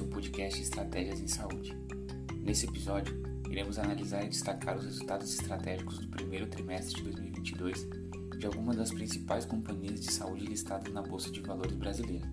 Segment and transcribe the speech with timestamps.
[0.00, 1.76] seu podcast Estratégias em Saúde.
[2.36, 3.14] Nesse episódio,
[3.50, 7.86] iremos analisar e destacar os resultados estratégicos do primeiro trimestre de 2022
[8.38, 12.26] de algumas das principais companhias de saúde listadas na Bolsa de Valores brasileira,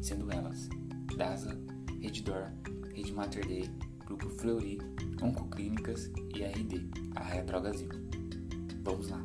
[0.00, 0.70] sendo elas
[1.14, 1.54] DASA,
[2.00, 2.50] Reddor,
[2.94, 3.68] Rede Mater Dei,
[4.06, 4.78] Grupo Fleury,
[5.20, 7.90] Oncoclínicas e RD, a Raia Drogasil.
[8.82, 9.22] Vamos lá!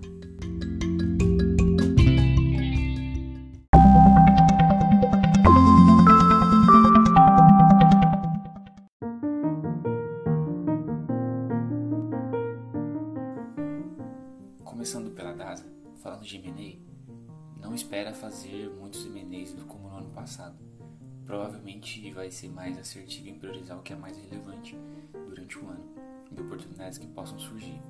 [18.18, 20.58] Fazer muitos M&As como no ano passado.
[21.26, 24.78] Provavelmente vai ser mais assertivo em priorizar o que é mais relevante
[25.26, 25.84] durante o ano,
[26.32, 27.82] de oportunidades que possam surgir.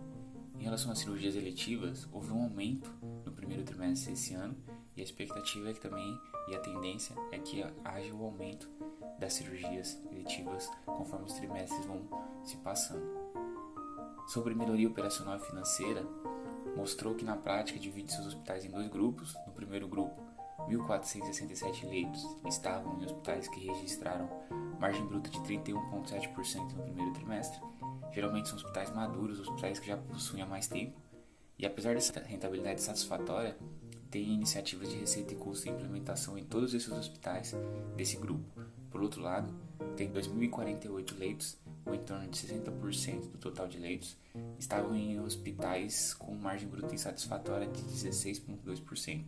[0.59, 2.91] Em relação às cirurgias eletivas, houve um aumento
[3.26, 4.55] no primeiro trimestre desse ano
[4.95, 8.68] e a expectativa é que também, e a tendência é que haja o um aumento
[9.20, 12.02] das cirurgias eletivas conforme os trimestres vão
[12.43, 13.05] se passando.
[14.27, 16.05] Sobre melhoria operacional e financeira,
[16.78, 19.36] mostrou que na prática divide seus hospitais em dois grupos.
[19.48, 20.16] No primeiro grupo,
[20.70, 24.30] 1.467 leitos estavam em hospitais que registraram
[24.80, 27.60] margem bruta de 31,7% no primeiro trimestre.
[28.14, 31.02] Geralmente são hospitais maduros, hospitais que já possuem há mais tempo.
[31.58, 33.58] E apesar dessa rentabilidade satisfatória,
[34.12, 37.55] tem iniciativas de receita e custo e implementação em todos esses hospitais
[37.96, 38.46] desse grupo.
[38.92, 39.54] Por outro lado,
[39.96, 44.18] tem 2.048 leitos ou em torno de 60% do total de leitos,
[44.60, 49.26] estavam em hospitais com margem bruta insatisfatória de 16,2%,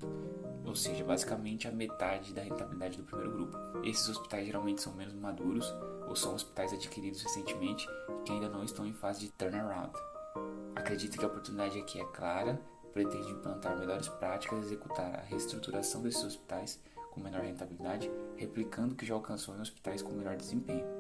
[0.65, 3.57] ou seja, basicamente a metade da rentabilidade do primeiro grupo.
[3.83, 5.73] Esses hospitais geralmente são menos maduros
[6.07, 7.87] ou são hospitais adquiridos recentemente
[8.25, 9.93] que ainda não estão em fase de turnaround.
[10.75, 12.59] Acredito que a oportunidade aqui é clara,
[12.93, 16.80] pretende implantar melhores práticas e executar a reestruturação desses hospitais
[17.11, 20.98] com menor rentabilidade, replicando o que já alcançou em hospitais com melhor desempenho.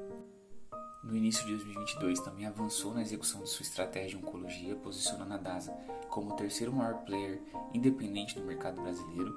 [1.01, 5.37] No início de 2022, também avançou na execução de sua estratégia de oncologia, posicionando a
[5.37, 5.71] DASA
[6.09, 7.41] como o terceiro maior player
[7.73, 9.33] independente do mercado brasileiro.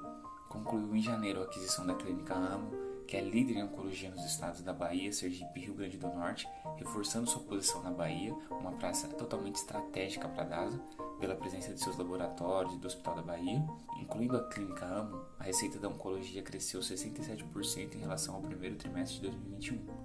[0.49, 2.69] Concluiu em janeiro a aquisição da Clínica Amo,
[3.07, 6.47] que é líder em oncologia nos estados da Bahia, Sergipe e Rio Grande do Norte,
[6.75, 10.81] reforçando sua posição na Bahia, uma praça totalmente estratégica para a DASA,
[11.17, 13.65] pela presença de seus laboratórios e do Hospital da Bahia.
[14.01, 19.21] Incluindo a Clínica Amo, a receita da oncologia cresceu 67% em relação ao primeiro trimestre
[19.21, 20.02] de 2021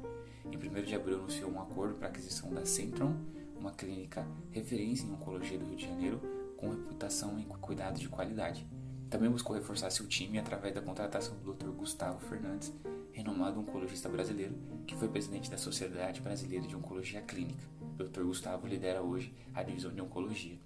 [0.52, 3.14] em 1 de abril anunciou um acordo para a aquisição da Centron,
[3.58, 6.20] uma clínica referência em oncologia do Rio de Janeiro,
[6.56, 8.66] com reputação em cuidado de qualidade.
[9.10, 11.70] Também buscou reforçar seu time através da contratação do Dr.
[11.70, 12.72] Gustavo Fernandes,
[13.12, 14.54] renomado oncologista brasileiro,
[14.86, 17.64] que foi presidente da Sociedade Brasileira de Oncologia Clínica.
[17.80, 18.22] O Dr.
[18.22, 20.58] Gustavo lidera hoje a divisão de oncologia.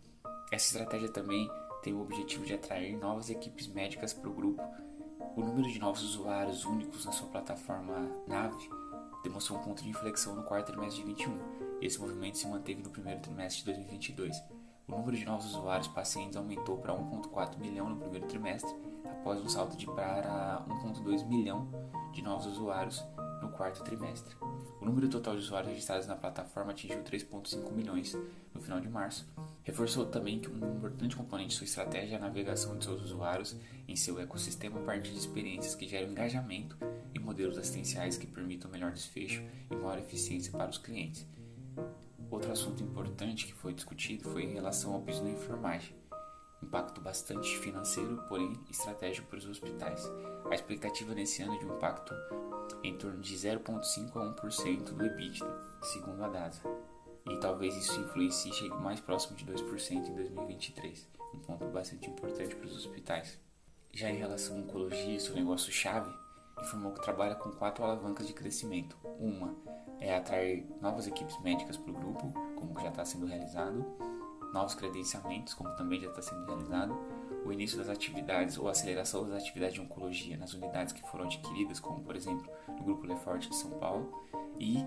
[0.51, 1.49] Essa estratégia também
[1.83, 4.63] tem o objetivo de atrair novas equipes médicas para o grupo.
[5.37, 8.82] O número de novos usuários únicos na sua plataforma NAVE
[9.23, 11.39] demonstrou um ponto de inflexão no quarto trimestre de 21.
[11.81, 14.43] Esse movimento se manteve no primeiro trimestre de 2022.
[14.89, 18.75] O número de novos usuários pacientes aumentou para 1,4 milhão no primeiro trimestre,
[19.05, 21.69] após um salto de para 1,2 milhão
[22.13, 23.05] de novos usuários
[23.41, 24.35] no quarto trimestre.
[24.81, 28.17] O número total de usuários registrados na plataforma atingiu 3,5 milhões
[28.53, 29.27] no final de março.
[29.63, 33.57] Reforçou também que um importante componente de sua estratégia é a navegação de seus usuários
[33.87, 36.92] em seu ecossistema a partir de experiências que geram engajamento e
[37.23, 41.27] modelos assistenciais que permitam melhor desfecho e maior eficiência para os clientes.
[42.31, 45.95] Outro assunto importante que foi discutido foi em relação ao piso da enfermagem.
[46.63, 50.11] Impacto bastante financeiro, porém estratégico para os hospitais.
[50.51, 52.15] A expectativa nesse ano é de um impacto
[52.83, 56.63] em torno de 0,5 a 1% do EBITDA, segundo a DASA.
[57.29, 62.11] E talvez isso influencie e chegue mais próximo de 2% em 2023, um ponto bastante
[62.11, 63.39] importante para os hospitais.
[63.93, 66.11] Já em relação à oncologia, seu negócio-chave,
[66.63, 68.97] informou que trabalha com quatro alavancas de crescimento.
[69.19, 69.55] Uma
[70.01, 73.85] é atrair novas equipes médicas para o grupo, como já está sendo realizado,
[74.53, 76.97] novos credenciamentos, como também já está sendo realizado,
[77.45, 81.81] o início das atividades ou aceleração das atividades de oncologia nas unidades que foram adquiridas,
[81.81, 84.23] como por exemplo no Grupo Leforte de São Paulo,
[84.59, 84.85] e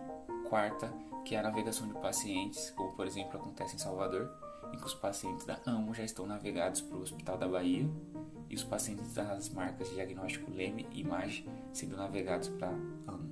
[0.47, 0.93] quarta,
[1.25, 4.31] que é a navegação de pacientes, como por exemplo acontece em Salvador,
[4.73, 7.89] em que os pacientes da AMO já estão navegados para o Hospital da Bahia
[8.55, 13.24] e os pacientes das marcas de diagnóstico Leme e Image sendo navegados para AMO.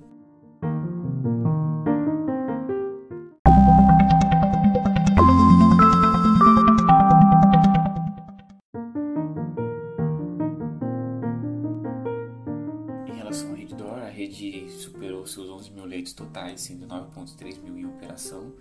[16.34, 18.52] Leitos totais, sendo 9,3 mil em operação,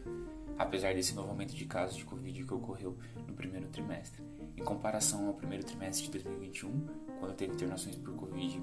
[0.57, 2.97] apesar desse novo aumento de casos de Covid que ocorreu
[3.27, 4.23] no primeiro trimestre.
[4.55, 6.87] Em comparação ao primeiro trimestre de 2021,
[7.19, 8.61] quando teve internações por Covid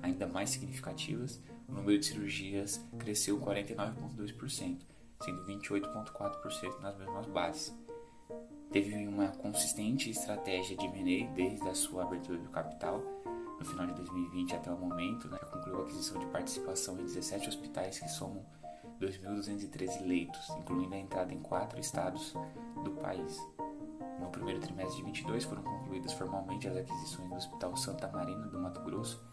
[0.00, 4.78] ainda mais significativas, o número de cirurgias cresceu 49,2%,
[5.22, 7.74] sendo 28,4% nas mesmas bases.
[8.70, 13.02] Teve uma consistente estratégia de M&A desde a sua abertura do capital,
[13.62, 17.48] no final de 2020 até o momento, né, concluiu a aquisição de participação em 17
[17.48, 18.44] hospitais que somam
[19.00, 22.34] 2.213 leitos, incluindo a entrada em quatro estados
[22.82, 23.40] do país.
[24.20, 28.58] No primeiro trimestre de 22 foram concluídas formalmente as aquisições do Hospital Santa Marina do
[28.58, 29.24] Mato Grosso,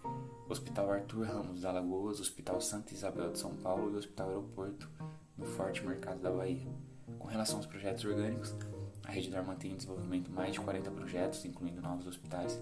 [0.48, 4.88] Hospital Arthur Ramos da Alagoas, Hospital Santa Isabel de São Paulo e Hospital Aeroporto
[5.36, 6.72] no Forte Mercado da Bahia.
[7.18, 8.56] Com relação aos projetos orgânicos,
[9.04, 12.60] a Redidor mantém em desenvolvimento mais de 40 projetos, incluindo novos hospitais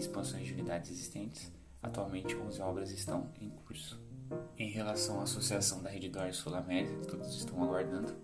[0.00, 1.52] expansões de unidades existentes.
[1.82, 4.00] Atualmente, 11 obras estão em curso.
[4.56, 8.14] Em relação à associação da Redidor Sul América, todos estão aguardando,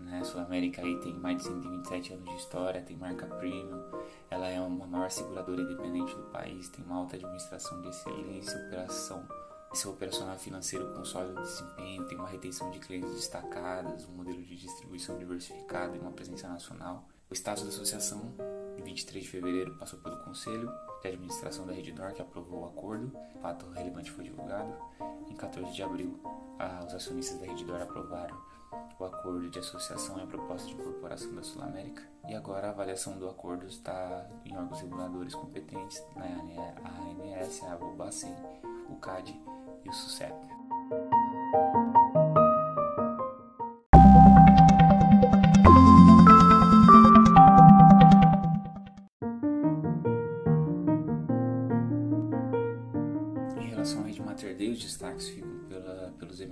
[0.00, 0.22] né?
[0.24, 3.82] Sul América aí tem mais de 127 anos de história, tem marca premium,
[4.30, 9.26] ela é uma maior seguradora independente do país, tem uma alta administração de excelência, operação,
[9.74, 14.56] seu operacional financeiro com sólido desempenho, tem uma retenção de clientes destacadas, um modelo de
[14.56, 17.08] distribuição diversificado e uma presença nacional.
[17.28, 18.34] O status da associação,
[18.84, 20.70] 23 de fevereiro, passou pelo Conselho
[21.02, 23.10] de Administração da Redidor, que aprovou o acordo.
[23.34, 24.72] O fato relevante foi divulgado.
[25.28, 26.20] Em 14 de abril,
[26.86, 28.36] os acionistas da Redidor aprovaram
[28.98, 32.02] o acordo de associação e a proposta de incorporação da Sul América.
[32.28, 38.34] E agora a avaliação do acordo está em órgãos reguladores competentes, na ANS, a ABOBACEN,
[38.88, 39.40] o CAD
[39.84, 40.34] e o SUSEP.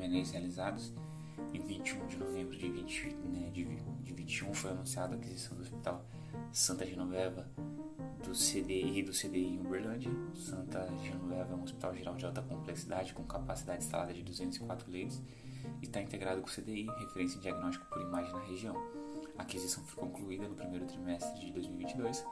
[0.03, 0.93] MNEs realizados
[1.55, 5.63] em 21 de novembro de, 20, né, de, de 21 foi anunciada a aquisição do
[5.63, 6.05] Hospital
[6.51, 7.49] Santa Genoveva
[8.25, 10.11] do CDI do CDI em Uberlândia.
[10.35, 15.21] Santa Genoveva é um hospital geral de alta complexidade com capacidade instalada de 204 leitos
[15.81, 18.77] e está integrado com o CDI, referência em diagnóstico por imagem na região.
[19.39, 22.25] A aquisição foi concluída no primeiro trimestre de 2022,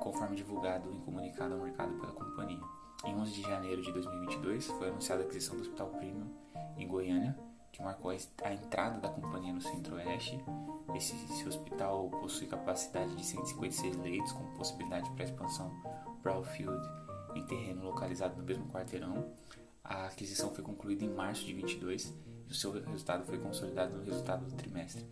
[0.00, 2.60] conforme divulgado em comunicado ao mercado pela companhia.
[3.04, 6.28] Em 11 de janeiro de 2022 foi anunciada a aquisição do Hospital Premium
[6.78, 7.36] em Goiânia,
[7.72, 10.38] que marcou a entrada da companhia no Centro-Oeste.
[10.94, 15.70] Esse, esse, hospital possui capacidade de 156 leitos, com possibilidade para expansão
[16.22, 16.82] brownfield
[17.34, 19.32] em terreno localizado no mesmo quarteirão.
[19.84, 22.14] A aquisição foi concluída em março de 22
[22.46, 25.06] e o seu resultado foi consolidado no resultado do trimestre.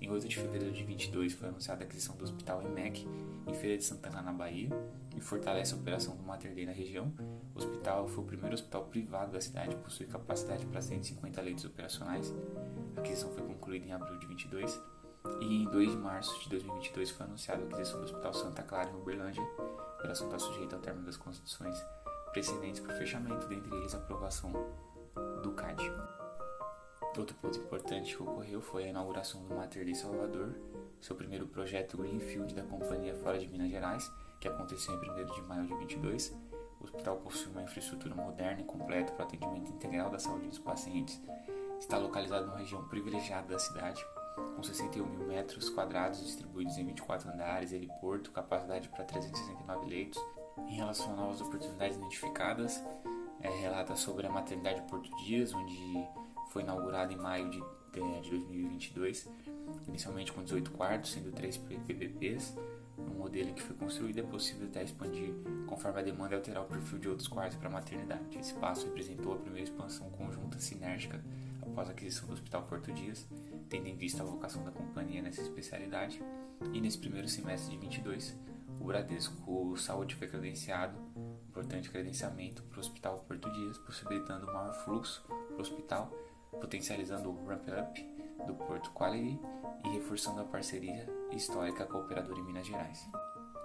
[0.00, 3.06] Em 8 de fevereiro de 22 foi anunciada a aquisição do Hospital EMEC
[3.46, 4.70] em Feira de Santana, na Bahia,
[5.16, 7.12] e fortalece a operação do Mater Dei na região.
[7.58, 11.64] O hospital foi o primeiro hospital privado da cidade e possui capacidade para 150 leitos
[11.64, 12.32] operacionais.
[12.96, 14.80] A aquisição foi concluída em abril de 22
[15.40, 18.90] e em 2 de março de 2022 foi anunciada a aquisição do Hospital Santa Clara
[18.90, 19.42] em Uberlândia.
[19.42, 21.84] A operação está sujeita ao término das condições
[22.30, 24.52] precedentes para o fechamento, dentre eles a aprovação
[25.42, 25.92] do CAD.
[27.18, 30.54] Outro ponto importante que ocorreu foi a inauguração do Mater Dei Salvador,
[31.00, 34.08] seu primeiro projeto Greenfield da companhia fora de Minas Gerais,
[34.40, 36.47] que aconteceu em 1 de maio de 22.
[36.80, 41.20] O hospital possui uma infraestrutura moderna e completa para atendimento integral da saúde dos pacientes.
[41.78, 44.04] Está localizado numa região privilegiada da cidade,
[44.56, 50.20] com 61 mil metros quadrados distribuídos em 24 andares, heliporto, capacidade para 369 leitos.
[50.66, 52.82] Em relação a novas oportunidades identificadas,
[53.40, 56.08] é, relata sobre a maternidade Porto Dias, onde
[56.50, 57.58] foi inaugurado em maio de,
[57.92, 59.28] de 2022,
[59.86, 62.56] inicialmente com 18 quartos, sendo 3 PPPs.
[62.98, 65.32] No modelo que foi construído é possível até expandir
[65.66, 68.38] conforme a demanda alterar o perfil de outros quartos para a maternidade.
[68.38, 71.22] Esse passo representou a primeira expansão conjunta sinérgica
[71.62, 73.26] após a aquisição do Hospital Porto Dias,
[73.68, 76.20] tendo em vista a vocação da companhia nessa especialidade.
[76.72, 78.36] E nesse primeiro semestre de 22,
[78.80, 80.98] o Bradesco Saúde foi credenciado,
[81.48, 86.12] importante credenciamento para o Hospital Porto Dias, possibilitando maior fluxo para o hospital
[86.50, 88.02] potencializando o ramp-up
[88.46, 89.38] do Porto Quality
[89.84, 93.08] e reforçando a parceria histórica com a operadora em Minas Gerais.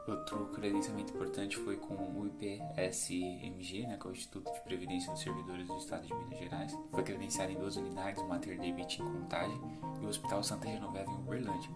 [0.08, 5.22] Outro credenciamento importante foi com o IPSMG, né, que é o Instituto de Previdência dos
[5.22, 6.78] Servidores do Estado de Minas Gerais.
[6.92, 9.62] Foi credenciado em duas unidades, o Mater Dei em Contagem
[10.02, 11.72] e o Hospital Santa Genoveva em Uberlândia.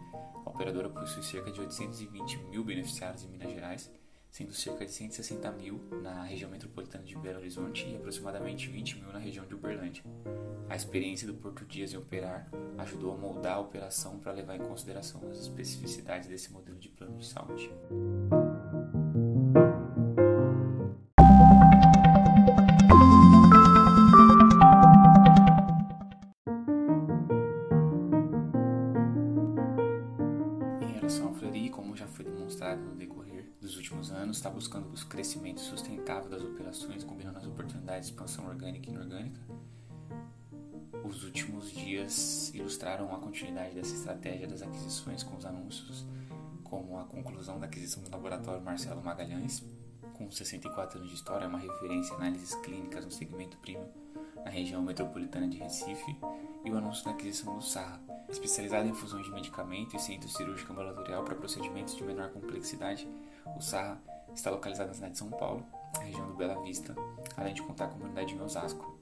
[0.45, 3.91] A operadora possui cerca de 820 mil beneficiários em Minas Gerais
[4.37, 9.11] sendo cerca de 160 mil na região metropolitana de Belo Horizonte e aproximadamente 20 mil
[9.11, 10.03] na região de Uberlândia.
[10.69, 14.59] A experiência do Porto Dias em operar ajudou a moldar a operação para levar em
[14.59, 17.67] consideração as especificidades desse modelo de plano de saúde.
[36.67, 39.39] Operações, combinando as oportunidades de expansão orgânica e inorgânica.
[41.03, 46.05] Os últimos dias ilustraram a continuidade dessa estratégia das aquisições com os anúncios,
[46.63, 49.63] como a conclusão da aquisição do laboratório Marcelo Magalhães,
[50.13, 53.87] com 64 anos de história, é uma referência em análises clínicas no segmento premium
[54.43, 56.15] na região metropolitana de Recife,
[56.63, 60.71] e o anúncio da aquisição do Sarra, especializado em fusões de medicamento e centro cirúrgico
[60.71, 63.07] ambulatorial para procedimentos de menor complexidade.
[63.57, 64.01] O Sarra
[64.33, 65.65] está localizado na cidade de São Paulo,
[65.99, 66.95] na região do Bela Vista,
[67.35, 68.97] além de contar com uma unidade em Osasco.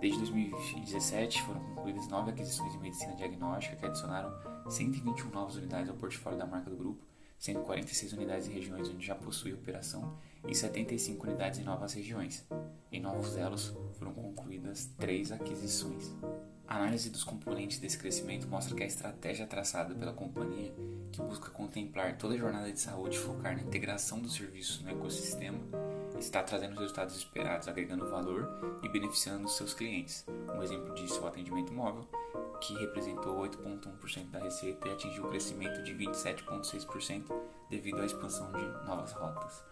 [0.00, 4.32] Desde 2017 foram concluídas nove aquisições de medicina diagnóstica que adicionaram
[4.68, 7.04] 121 novas unidades ao portfólio da marca do grupo,
[7.38, 12.44] sendo 46 unidades em regiões onde já possui operação e 75 unidades em novas regiões.
[12.90, 16.12] Em novos elos foram concluídas três aquisições.
[16.66, 20.72] A análise dos componentes desse crescimento mostra que a estratégia traçada pela companhia,
[21.12, 24.90] que busca contemplar toda a jornada de saúde e focar na integração dos serviços no
[24.90, 25.58] ecossistema,
[26.22, 28.48] está trazendo os resultados esperados, agregando valor
[28.82, 30.24] e beneficiando seus clientes.
[30.54, 32.06] Um exemplo disso é o atendimento móvel,
[32.60, 37.24] que representou 8,1% da receita e atingiu um crescimento de 27,6%
[37.68, 39.64] devido à expansão de novas rotas.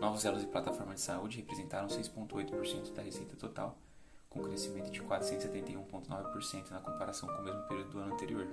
[0.00, 3.78] Novos elos e plataformas de saúde representaram 6,8% da receita total,
[4.28, 8.46] com crescimento de 471,9% na comparação com o mesmo período do ano anterior.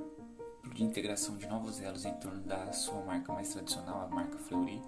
[0.74, 4.82] De integração de novos elos em torno da sua marca mais tradicional, a marca Fleury,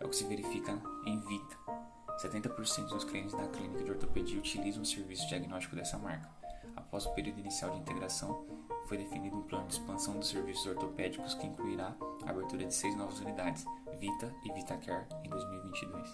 [0.00, 0.72] é o que se verifica
[1.04, 1.79] em Vita.
[2.22, 6.28] 70% dos clientes da clínica de ortopedia utilizam o serviço diagnóstico dessa marca.
[6.76, 8.44] Após o período inicial de integração,
[8.86, 11.96] foi definido um plano de expansão dos serviços ortopédicos que incluirá
[12.26, 13.64] a abertura de seis novas unidades,
[13.98, 16.12] Vita e VitaCare, em 2022.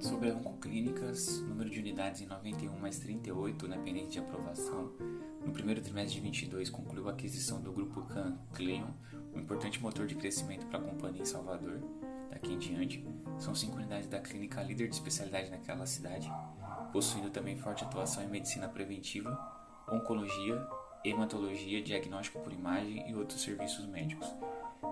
[0.00, 1.44] Sobre a Oncoclínicas,
[1.80, 4.92] de unidades em 91 mais 38, né, pendente de aprovação.
[5.44, 8.88] No primeiro trimestre de 22, concluiu a aquisição do Grupo Can Cleon,
[9.34, 11.80] um importante motor de crescimento para a companhia em Salvador.
[12.30, 13.04] Daqui em diante,
[13.38, 16.30] são cinco unidades da clínica líder de especialidade naquela cidade,
[16.92, 19.36] possuindo também forte atuação em medicina preventiva,
[19.90, 20.64] oncologia,
[21.04, 24.28] hematologia, diagnóstico por imagem e outros serviços médicos.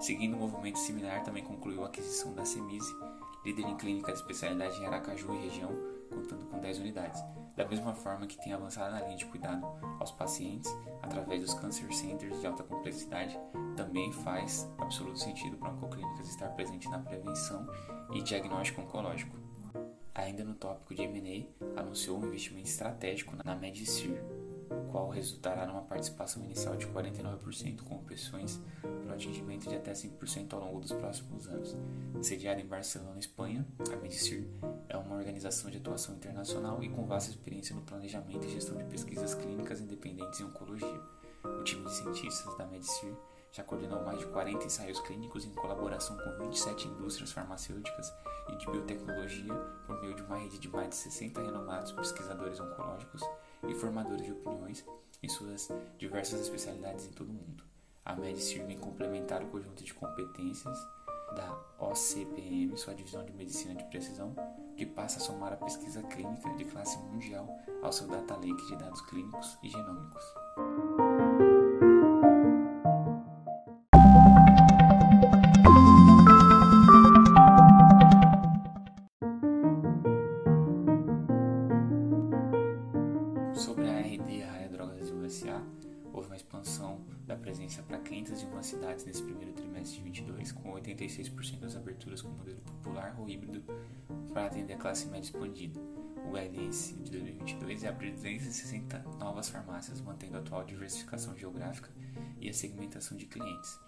[0.00, 2.94] Seguindo um movimento similar, também concluiu a aquisição da Semise,
[3.44, 7.22] líder em clínica de especialidade em Aracaju e região, contando com 10 unidades.
[7.56, 9.66] Da mesma forma que tem avançado na linha de cuidado
[9.98, 10.70] aos pacientes
[11.02, 13.38] através dos Cancer Centers de alta complexidade,
[13.76, 17.66] também faz absoluto sentido para Oncoclínicas estar presente na prevenção
[18.14, 19.36] e diagnóstico oncológico.
[20.14, 24.20] Ainda no tópico de M&A, anunciou um investimento estratégico na Medicir,
[24.90, 30.52] qual resultará numa participação inicial de 49% com opções para o atingimento de até 5%
[30.52, 31.76] ao longo dos próximos anos.
[32.22, 34.46] Sediada em Barcelona, Espanha, a Medicir
[34.88, 38.84] é uma organização de atuação internacional e com vasta experiência no planejamento e gestão de
[38.84, 41.00] pesquisas clínicas independentes em oncologia.
[41.44, 43.14] O time de cientistas da Medicir
[43.52, 48.12] já coordenou mais de 40 ensaios clínicos em colaboração com 27 indústrias farmacêuticas
[48.50, 49.54] e de biotecnologia
[49.86, 53.22] por meio de uma rede de mais de 60 renomados pesquisadores oncológicos
[53.66, 54.84] e formadores de opiniões
[55.22, 57.64] em suas diversas especialidades em todo o mundo.
[58.04, 60.78] A Medicir vem complementar o conjunto de competências
[61.34, 64.34] da OCPM, sua divisão de medicina de precisão,
[64.76, 67.48] que passa a somar a pesquisa clínica de classe mundial
[67.82, 70.24] ao seu data lake de dados clínicos e genômicos.
[94.88, 95.78] Classe média expandida.
[96.26, 101.90] O guidance de 2022 é abrir 260 novas farmácias, mantendo a atual diversificação geográfica
[102.40, 103.78] e a segmentação de clientes.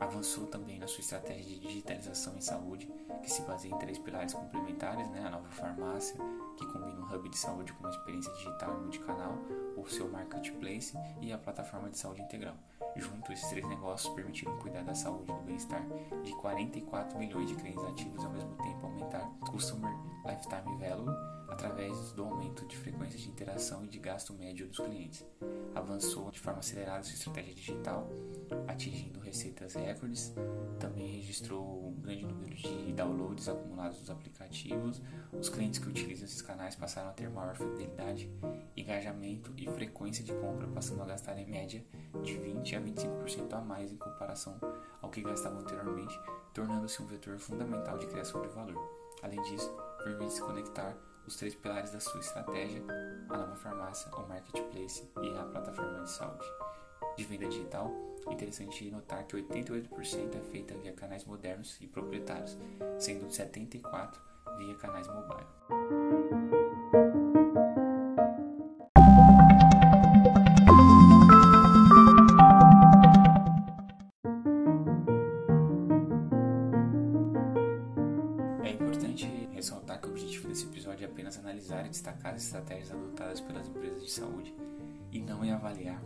[0.00, 2.90] Avançou também na sua estratégia de digitalização em saúde,
[3.22, 5.24] que se baseia em três pilares complementares, né?
[5.24, 6.16] a nova farmácia,
[6.58, 9.38] que combina um hub de saúde com uma experiência digital e multicanal,
[9.76, 12.56] o seu marketplace e a plataforma de saúde integral.
[12.96, 15.82] Junto, esses três negócios permitiram cuidar da saúde e do bem-estar
[16.24, 19.92] de 44 milhões de clientes ativos ao mesmo tempo aumentar Customer
[20.24, 25.24] Lifetime Value através do aumento de frequência de interação e de gasto médio dos clientes.
[25.74, 28.08] Avançou de forma acelerada sua estratégia digital,
[28.66, 30.32] atingindo receitas recordes.
[30.78, 35.02] Também registrou um grande número de downloads acumulados dos aplicativos.
[35.38, 38.30] Os clientes que utilizam esses canais passaram a ter maior fidelidade,
[38.74, 41.84] engajamento e frequência de compra, passando a gastar em média
[42.22, 44.58] de 20 a 25% a mais em comparação
[45.02, 46.18] ao que gastavam anteriormente,
[46.54, 49.01] tornando-se um vetor fundamental de criação de valor.
[49.22, 52.82] Além disso, permite se conectar os três pilares da sua estratégia,
[53.30, 56.46] a nova farmácia, o marketplace e a plataforma de saúde.
[57.16, 57.92] De venda digital,
[58.30, 62.58] interessante notar que 88% é feita via canais modernos e proprietários,
[62.98, 64.12] sendo 74%
[64.58, 66.61] via canais mobile.
[84.12, 84.54] Saúde
[85.10, 86.02] e não é avaliar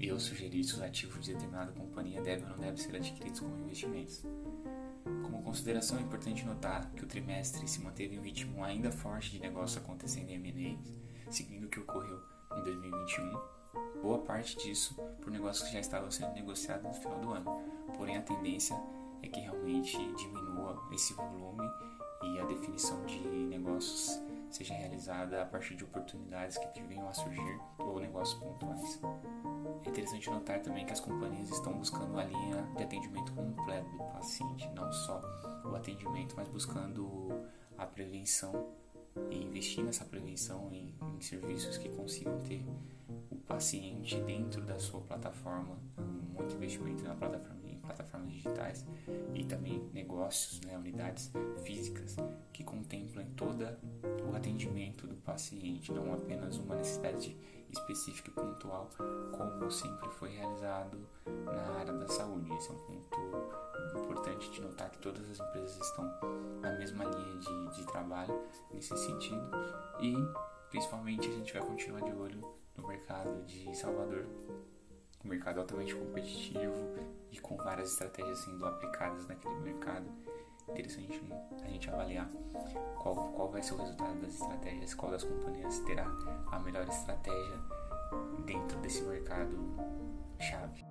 [0.00, 3.56] e sugerir se os ativos de determinada companhia devem ou não devem ser adquiridos como
[3.58, 4.24] investimentos.
[5.22, 9.32] Como consideração, é importante notar que o trimestre se manteve em um ritmo ainda forte
[9.32, 12.20] de negócio acontecendo em M&A, seguindo o que ocorreu
[12.56, 13.58] em 2021.
[14.02, 17.62] Boa parte disso por negócios que já estavam sendo negociados no final do ano,
[17.96, 18.76] porém a tendência
[19.22, 21.68] é que realmente diminua esse volume
[22.22, 27.60] e a definição de negócios seja realizada a partir de oportunidades que venham a surgir
[27.78, 29.00] ou negócios pontuais.
[29.84, 34.04] É interessante notar também que as companhias estão buscando a linha de atendimento completo do
[34.04, 35.20] paciente, não só
[35.64, 37.30] o atendimento, mas buscando
[37.76, 38.72] a prevenção
[39.30, 42.64] e investir nessa prevenção em, em serviços que consigam ter
[43.30, 45.78] o paciente dentro da sua plataforma,
[46.32, 47.57] muito investimento na plataforma
[47.88, 48.84] plataformas digitais
[49.34, 51.32] e também negócios, né, unidades
[51.64, 52.16] físicas
[52.52, 53.64] que contemplem todo
[54.30, 57.36] o atendimento do paciente, não apenas uma necessidade
[57.70, 58.90] específica e pontual,
[59.32, 60.98] como sempre foi realizado
[61.44, 62.52] na área da saúde.
[62.54, 63.18] Esse é um ponto
[64.00, 66.04] importante de notar que todas as empresas estão
[66.60, 68.42] na mesma linha de, de trabalho
[68.72, 69.50] nesse sentido
[70.00, 70.14] e
[70.70, 74.26] principalmente a gente vai continuar de olho no mercado de Salvador
[75.28, 76.74] mercado altamente competitivo
[77.30, 80.06] e com várias estratégias sendo aplicadas naquele mercado.
[80.68, 81.22] Interessante
[81.62, 82.30] a gente avaliar
[82.98, 86.06] qual, qual vai ser o resultado das estratégias, qual das companhias terá
[86.50, 87.58] a melhor estratégia
[88.44, 89.58] dentro desse mercado
[90.38, 90.87] chave.